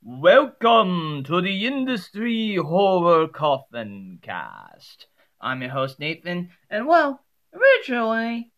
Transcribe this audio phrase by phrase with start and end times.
[0.00, 5.08] Welcome to the Industry Horror Coffin Cast.
[5.40, 8.52] I'm your host Nathan, and well, originally,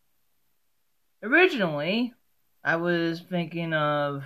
[1.22, 2.12] originally,
[2.62, 4.24] I was thinking of,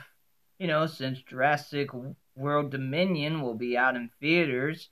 [0.58, 1.90] you know, since Jurassic
[2.34, 4.90] World Dominion will be out in theaters,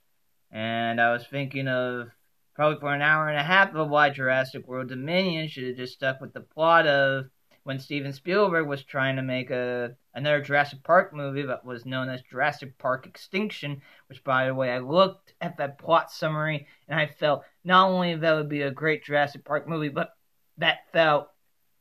[0.53, 2.09] and I was thinking of
[2.55, 5.95] probably for an hour and a half of why Jurassic World Dominion should have just
[5.95, 7.32] stuck with the plot of
[7.65, 12.09] when Steven Spielberg was trying to make a another Jurassic Park movie that was known
[12.09, 16.99] as Jurassic Park Extinction, which by the way I looked at that plot summary and
[16.99, 20.15] I felt not only that would be a great Jurassic Park movie, but
[20.59, 21.29] that felt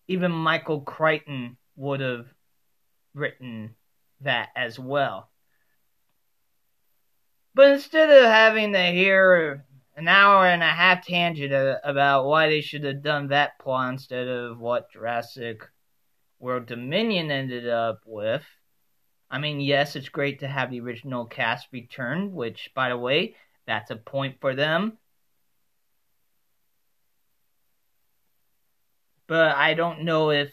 [0.08, 2.28] even Michael Crichton would have
[3.14, 3.76] written
[4.22, 5.30] that as well.
[7.54, 12.62] But instead of having to hear an hour and a half tangent about why they
[12.62, 15.62] should have done that plot instead of what Jurassic
[16.40, 18.44] World Dominion ended up with.
[19.30, 23.36] I mean, yes, it's great to have the original cast return, which, by the way,
[23.66, 24.98] that's a point for them.
[29.28, 30.52] But I don't know if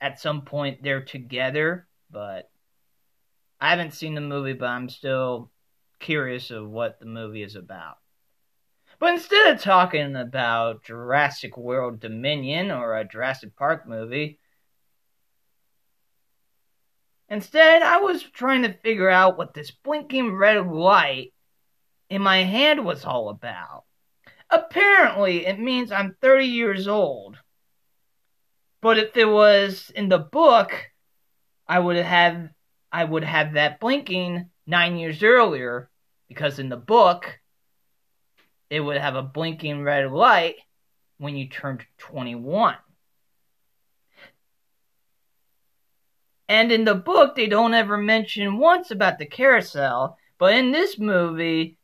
[0.00, 2.50] at some point they're together, but
[3.60, 5.50] I haven't seen the movie, but I'm still
[6.00, 7.99] curious of what the movie is about.
[9.00, 14.38] But instead of talking about Jurassic World Dominion or a Jurassic Park movie,
[17.26, 21.32] instead I was trying to figure out what this blinking red light
[22.10, 23.84] in my hand was all about.
[24.50, 27.38] Apparently, it means I'm 30 years old.
[28.82, 30.72] But if it was in the book,
[31.66, 32.50] I would have
[32.92, 35.88] I would have that blinking 9 years earlier
[36.28, 37.39] because in the book
[38.70, 40.56] it would have a blinking red light
[41.18, 42.76] when you turned 21.
[46.48, 50.98] And in the book, they don't ever mention once about the carousel, but in this
[50.98, 51.76] movie,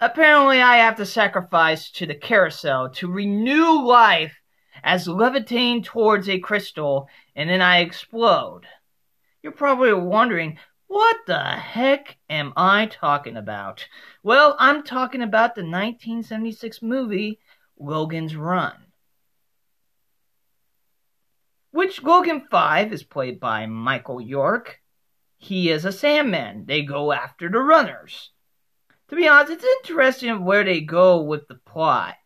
[0.00, 4.36] apparently I have to sacrifice to the carousel to renew life
[4.84, 8.66] as levitating towards a crystal, and then I explode.
[9.42, 10.58] You're probably wondering,
[10.88, 13.86] what the heck am I talking about?
[14.22, 17.38] Well, I'm talking about the 1976 movie
[17.78, 18.74] Logan's Run.
[21.70, 24.80] Which Logan 5 is played by Michael York.
[25.36, 26.64] He is a Sandman.
[26.66, 28.32] They go after the runners.
[29.08, 32.16] To be honest, it's interesting where they go with the plot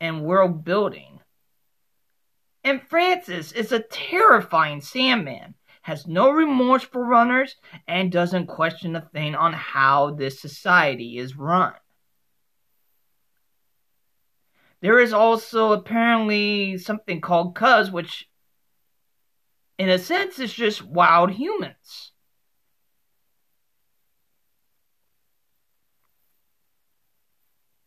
[0.00, 1.20] and world building.
[2.64, 7.56] And Francis is a terrifying Sandman has no remorse for runners,
[7.86, 11.74] and doesn't question a thing on how this society is run.
[14.80, 18.28] There is also apparently something called Cubs, which
[19.78, 22.12] in a sense is just wild humans.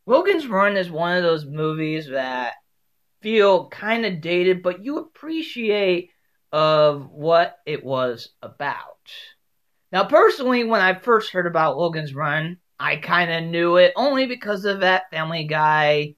[0.05, 2.53] Logan's Run is one of those movies that
[3.21, 6.11] feel kind of dated, but you appreciate
[6.55, 9.11] of what it was about.
[9.91, 14.25] Now, personally, when I first heard about Logan's Run, I kind of knew it only
[14.25, 16.15] because of that Family Guy,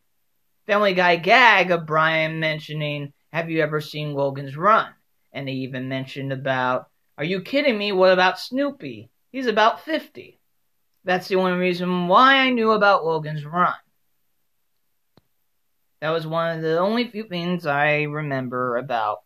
[0.67, 4.93] Family Guy gag of Brian mentioning, "Have you ever seen Logan's Run?"
[5.33, 6.85] And they even mentioned about,
[7.17, 7.91] "Are you kidding me?
[7.91, 9.09] What about Snoopy?
[9.31, 10.39] He's about 50."
[11.03, 13.73] That's the only reason why I knew about Logan's Run.
[15.99, 19.23] That was one of the only few things I remember about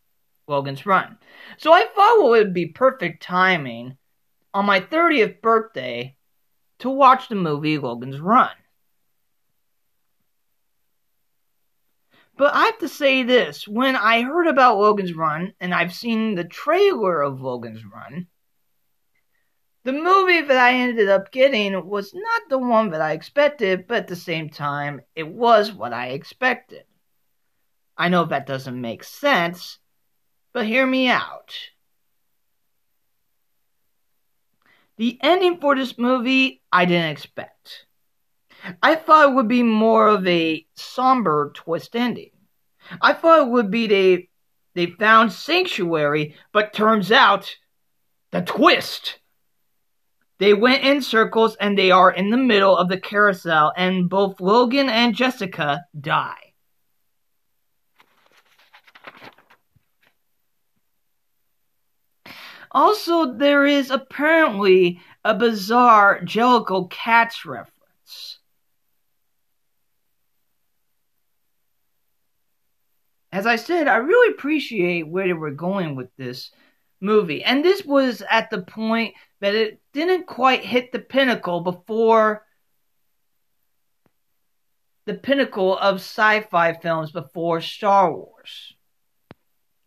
[0.52, 1.18] Logan's Run.
[1.58, 3.98] So I thought it would be perfect timing
[4.54, 6.16] on my 30th birthday
[6.80, 8.52] to watch the movie Logan's Run.
[12.38, 16.36] But I have to say this when I heard about Logan's Run, and I've seen
[16.36, 18.28] the trailer of Logan's Run,
[19.84, 23.98] the movie that I ended up getting was not the one that I expected, but
[23.98, 26.84] at the same time, it was what I expected.
[27.98, 29.78] I know that doesn't make sense,
[30.54, 31.56] but hear me out.
[34.98, 37.86] The ending for this movie, I didn't expect.
[38.84, 42.32] I thought it would be more of a somber twist ending.
[43.02, 44.30] I thought it would be they
[44.74, 47.56] they found sanctuary, but turns out
[48.32, 49.20] the twist.
[50.38, 54.40] They went in circles and they are in the middle of the carousel, and both
[54.40, 56.51] Logan and Jessica die.
[62.72, 68.40] Also, there is apparently a bizarre Jellicle Cats reference.
[73.32, 76.52] As I said, I really appreciate where they were going with this
[77.00, 77.44] movie.
[77.44, 82.46] And this was at the point that it didn't quite hit the pinnacle before
[85.06, 88.74] the pinnacle of sci fi films before Star Wars.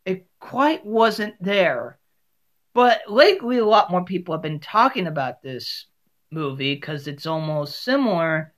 [0.04, 1.98] It quite wasn't there.
[2.74, 5.86] But lately, a lot more people have been talking about this
[6.30, 8.52] movie because it's almost similar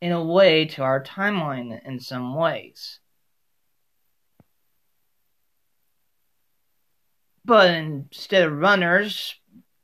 [0.00, 2.98] in a way to our timeline in some ways.
[7.44, 9.34] But instead of runners,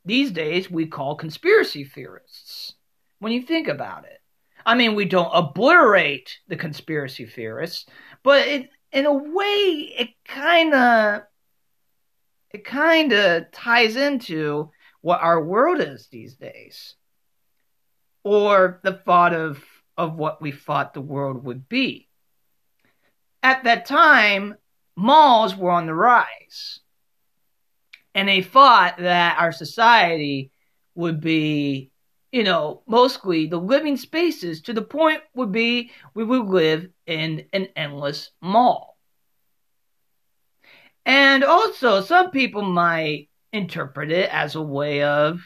[0.05, 2.75] these days we call conspiracy theorists.
[3.21, 4.19] When you think about it,
[4.67, 7.87] I mean, we don't obliterate the conspiracy theorists,
[8.23, 11.23] but it, in a way, it kind of
[12.53, 14.71] it kind of ties into
[15.01, 16.95] what our world is these days,
[18.25, 19.63] or the thought of
[19.97, 22.09] of what we thought the world would be.
[23.43, 24.57] At that time,
[24.97, 26.81] malls were on the rise
[28.15, 30.51] and they thought that our society
[30.95, 31.91] would be,
[32.33, 37.47] you know, mostly the living spaces to the point would be we would live in
[37.53, 38.90] an endless mall.
[41.07, 45.41] And also, some people might interpret it as a way of,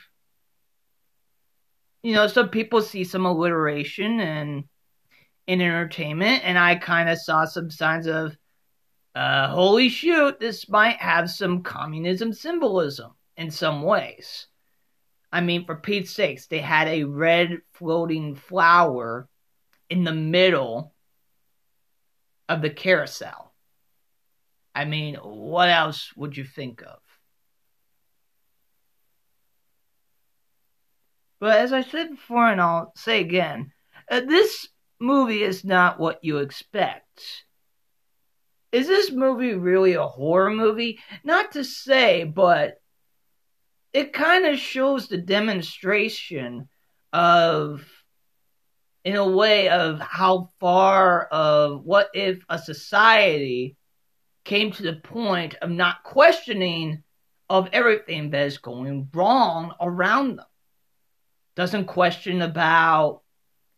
[2.02, 4.64] you know, some people see some alliteration and
[5.46, 8.36] in entertainment, and I kind of saw some signs of
[9.14, 14.48] uh, holy shoot, this might have some communism symbolism in some ways.
[15.32, 19.28] I mean, for Pete's sakes, they had a red floating flower
[19.88, 20.94] in the middle
[22.48, 23.53] of the carousel.
[24.74, 26.98] I mean, what else would you think of?
[31.40, 33.72] But as I said before, and I'll say again,
[34.10, 34.68] uh, this
[34.98, 37.44] movie is not what you expect
[38.74, 40.98] is this movie really a horror movie?
[41.22, 42.80] Not to say, but
[43.92, 46.68] it kind of shows the demonstration
[47.12, 47.88] of
[49.04, 53.76] in a way of how far of what if a society
[54.44, 57.02] came to the point of not questioning
[57.48, 60.46] of everything that is going wrong around them
[61.56, 63.22] doesn't question about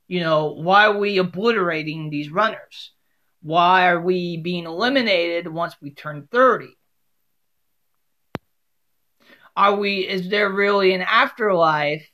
[0.09, 2.93] you know why are we obliterating these runners
[3.47, 6.67] why are we being eliminated once we turn 30?
[9.57, 12.11] Are we, is there really an afterlife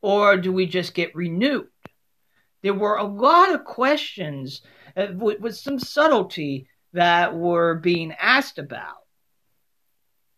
[0.00, 1.66] or do we just get renewed?
[2.62, 4.62] There were a lot of questions
[4.96, 8.96] uh, with, with some subtlety that were being asked about.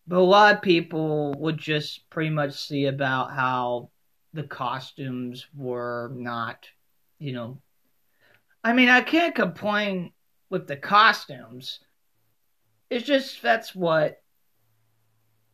[0.06, 3.90] But a lot of people would just pretty much see about how
[4.32, 6.66] the costumes were not,
[7.18, 7.58] you know,
[8.62, 10.12] I mean, I can't complain
[10.50, 11.80] with the costumes.
[12.90, 14.22] It's just that's what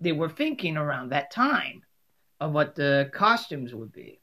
[0.00, 1.82] they were thinking around that time
[2.40, 4.20] of what the costumes would be.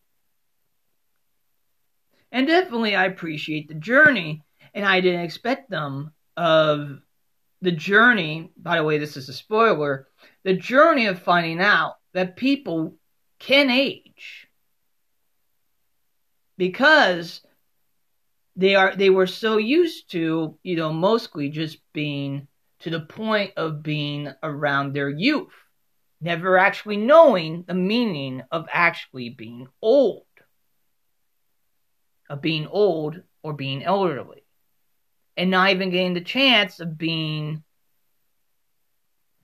[2.32, 7.00] And definitely, I appreciate the journey, and I didn't expect them of
[7.62, 8.52] the journey.
[8.56, 10.08] By the way, this is a spoiler
[10.44, 12.96] the journey of finding out that people
[13.38, 14.48] can age.
[16.58, 17.42] Because
[18.56, 22.48] they are they were so used to you know mostly just being
[22.80, 25.54] to the point of being around their youth
[26.20, 30.24] never actually knowing the meaning of actually being old
[32.30, 34.47] of being old or being elderly
[35.38, 37.64] and not even getting the chance of being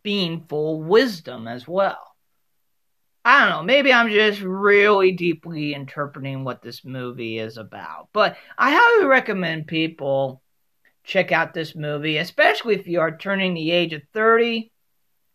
[0.01, 2.13] being full wisdom as well
[3.25, 8.09] I don't know, maybe I'm just really deeply interpreting what this movie is about.
[8.11, 10.41] But I highly recommend people
[11.05, 14.71] check out this movie, especially if you are turning the age of 30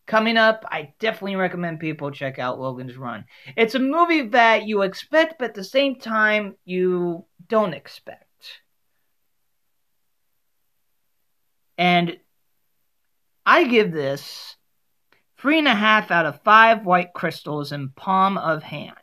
[0.06, 0.66] coming up.
[0.68, 3.24] I definitely recommend people check out Logan's Run.
[3.56, 8.27] It's a movie that you expect, but at the same time, you don't expect.
[11.78, 12.18] And
[13.46, 14.56] I give this
[15.38, 18.96] Three and a half out of five white crystals in palm of hand.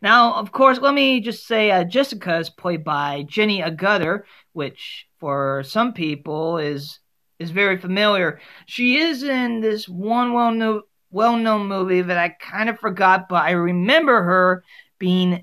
[0.00, 4.22] Now, of course, let me just say uh, Jessica is played by Jenny Agutter,
[4.52, 7.00] which for some people is
[7.40, 8.40] is very familiar.
[8.66, 13.28] She is in this one well known well known movie that I kind of forgot,
[13.28, 14.62] but I remember her
[15.00, 15.42] being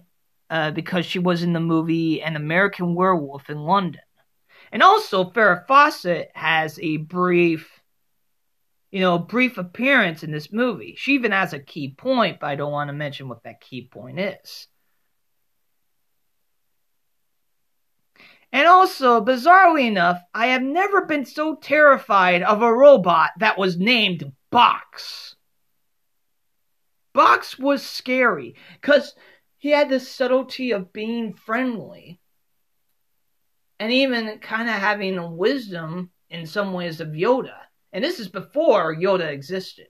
[0.50, 4.01] uh, because she was in the movie An American Werewolf in London.
[4.74, 7.80] And also, Farrah Fawcett has a brief
[8.94, 10.94] you know, brief appearance in this movie.
[10.96, 13.88] She even has a key point, but I don't want to mention what that key
[13.92, 14.68] point is.
[18.51, 23.80] And also, bizarrely enough, I have never been so terrified of a robot that was
[23.80, 25.36] named Box.
[27.13, 29.15] Box was scary because
[29.58, 32.20] he had the subtlety of being friendly
[33.80, 37.58] and even kind of having the wisdom in some ways of Yoda.
[37.92, 39.88] And this is before Yoda existed.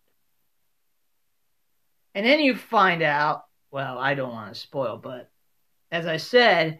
[2.16, 5.32] And then you find out, well, I don't want to spoil, but
[5.92, 6.80] as I said,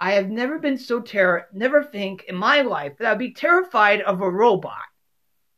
[0.00, 4.00] I have never been so terror, never think in my life that I'd be terrified
[4.00, 4.76] of a robot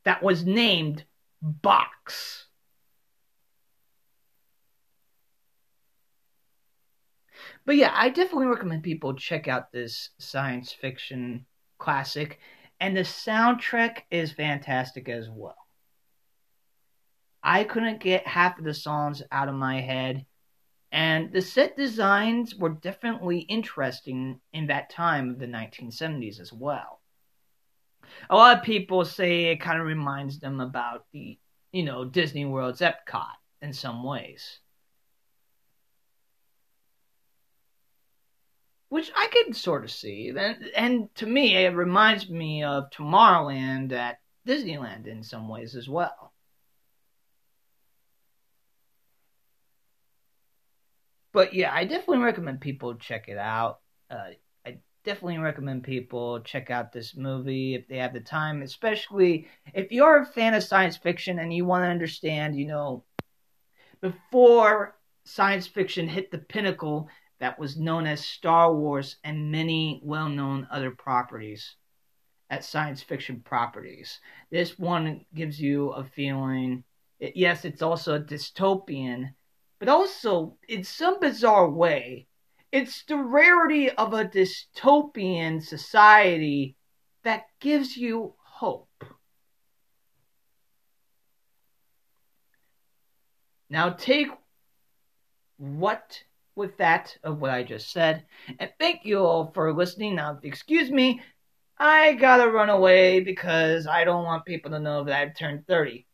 [0.04, 1.04] that was named
[1.40, 2.46] Box.
[7.64, 11.46] But yeah, I definitely recommend people check out this science fiction
[11.78, 12.40] classic,
[12.80, 15.56] and the soundtrack is fantastic as well.
[17.42, 20.26] I couldn't get half of the songs out of my head,
[20.90, 27.00] and the set designs were definitely interesting in that time of the 1970s as well.
[28.28, 31.38] A lot of people say it kind of reminds them about the,
[31.72, 34.58] you know, Disney World's Epcot in some ways.
[38.92, 40.34] Which I could sort of see.
[40.36, 45.88] And, and to me, it reminds me of Tomorrowland at Disneyland in some ways as
[45.88, 46.34] well.
[51.32, 53.80] But yeah, I definitely recommend people check it out.
[54.10, 54.32] Uh,
[54.66, 59.90] I definitely recommend people check out this movie if they have the time, especially if
[59.90, 63.04] you're a fan of science fiction and you want to understand, you know,
[64.02, 67.08] before science fiction hit the pinnacle
[67.42, 71.74] that was known as Star Wars and many well known other properties
[72.48, 74.20] at science fiction properties.
[74.52, 76.84] This one gives you a feeling,
[77.18, 79.34] it, yes, it's also a dystopian,
[79.80, 82.28] but also, in some bizarre way,
[82.70, 86.76] it's the rarity of a dystopian society
[87.24, 89.04] that gives you hope.
[93.68, 94.28] Now, take
[95.56, 96.22] what
[96.54, 98.24] with that of what I just said.
[98.58, 100.16] And thank you all for listening.
[100.16, 101.20] Now, excuse me,
[101.78, 106.06] I gotta run away because I don't want people to know that I've turned 30.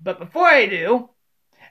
[0.00, 1.10] But before I do,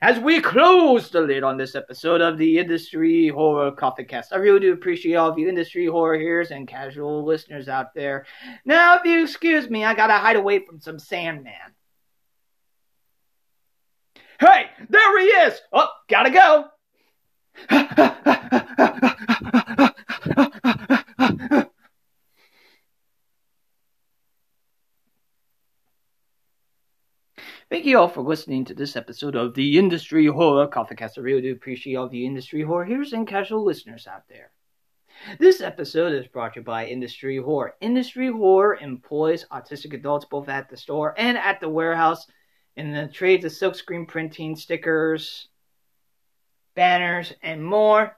[0.02, 4.36] as we close the lid on this episode of the Industry Horror Coffee Cast, I
[4.36, 8.26] really do appreciate all of you industry horror hearers and casual listeners out there.
[8.64, 11.52] Now, if you excuse me, I gotta hide away from some Sandman.
[14.38, 15.60] Hey, there he is!
[15.72, 16.66] Oh, gotta go!
[27.68, 31.18] Thank you all for listening to this episode of the Industry Horror Coffee Cast.
[31.18, 34.52] I really do appreciate all the industry horror hearers and casual listeners out there.
[35.38, 37.74] This episode is brought to you by Industry Horror.
[37.80, 42.26] Industry Horror employs autistic adults both at the store and at the warehouse
[42.76, 45.48] in the trades of silkscreen printing, stickers,
[46.74, 48.16] banners, and more.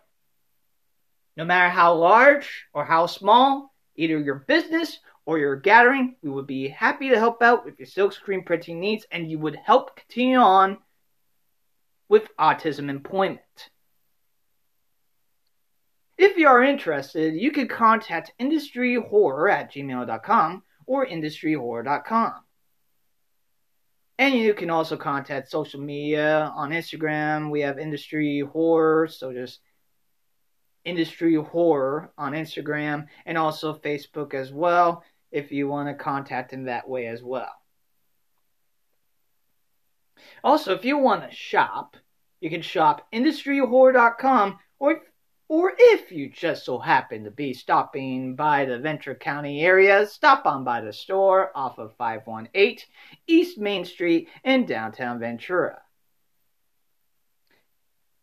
[1.37, 6.47] No matter how large or how small, either your business or your gathering, we would
[6.47, 10.39] be happy to help out with your silkscreen printing needs and you would help continue
[10.39, 10.79] on
[12.09, 13.41] with autism employment.
[16.17, 22.35] If you are interested, you can contact industryhorror at gmail.com or industryhorror.com.
[24.19, 27.51] And you can also contact social media on Instagram.
[27.51, 29.61] We have Industry Horror, so just
[30.85, 36.65] Industry Horror on Instagram and also Facebook as well if you want to contact in
[36.65, 37.53] that way as well.
[40.43, 41.97] Also, if you want to shop,
[42.41, 45.03] you can shop industryhorror.com or
[45.49, 50.45] or if you just so happen to be stopping by the Ventura County area, stop
[50.45, 52.79] on by the store off of 518
[53.27, 55.81] East Main Street in downtown Ventura.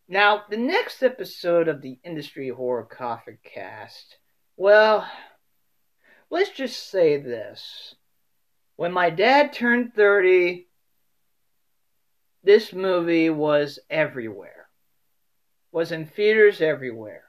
[0.08, 4.18] Now, the next episode of the Industry Horror Coffee Cast,
[4.56, 5.10] well,
[6.30, 7.96] let's just say this.
[8.76, 10.68] When my dad turned 30,
[12.44, 14.55] this movie was everywhere
[15.76, 17.26] was in theaters everywhere.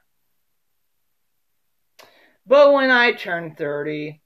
[2.45, 4.21] But when I turned 30,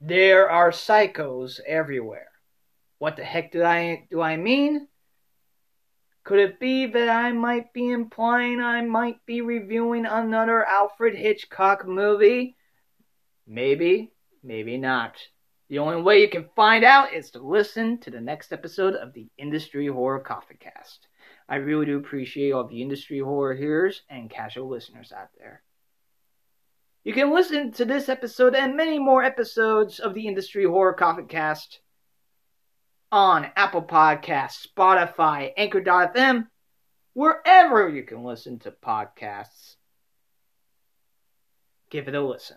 [0.00, 2.32] there are psychos everywhere.
[2.98, 4.88] What the heck do I do I mean?
[6.24, 11.86] Could it be that I might be implying I might be reviewing another Alfred Hitchcock
[11.86, 12.56] movie?
[13.46, 14.10] Maybe,
[14.42, 15.14] maybe not.
[15.68, 19.12] The only way you can find out is to listen to the next episode of
[19.12, 21.06] the Industry Horror Coffee Cast.
[21.48, 25.62] I really do appreciate all the industry horror hearers and casual listeners out there.
[27.04, 31.28] You can listen to this episode and many more episodes of the Industry Horror Coffin
[31.28, 31.78] Cast
[33.12, 36.48] on Apple Podcasts, Spotify, Anchor.fm,
[37.14, 39.76] wherever you can listen to podcasts.
[41.90, 42.56] Give it a listen.